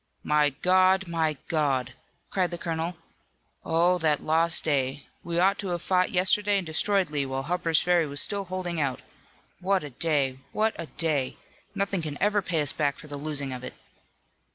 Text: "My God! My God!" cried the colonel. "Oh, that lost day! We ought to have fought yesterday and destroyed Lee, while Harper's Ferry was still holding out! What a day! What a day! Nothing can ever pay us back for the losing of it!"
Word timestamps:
"My 0.23 0.49
God! 0.49 1.07
My 1.07 1.37
God!" 1.47 1.93
cried 2.31 2.49
the 2.49 2.57
colonel. 2.57 2.95
"Oh, 3.63 3.99
that 3.99 4.19
lost 4.19 4.63
day! 4.63 5.05
We 5.23 5.37
ought 5.37 5.59
to 5.59 5.67
have 5.67 5.83
fought 5.83 6.09
yesterday 6.09 6.57
and 6.57 6.65
destroyed 6.65 7.11
Lee, 7.11 7.23
while 7.27 7.43
Harper's 7.43 7.81
Ferry 7.81 8.07
was 8.07 8.19
still 8.19 8.45
holding 8.45 8.81
out! 8.81 9.03
What 9.59 9.83
a 9.83 9.91
day! 9.91 10.39
What 10.53 10.75
a 10.79 10.87
day! 10.87 11.37
Nothing 11.75 12.01
can 12.01 12.17
ever 12.19 12.41
pay 12.41 12.63
us 12.63 12.73
back 12.73 12.97
for 12.97 13.05
the 13.05 13.15
losing 13.15 13.53
of 13.53 13.63
it!" 13.63 13.75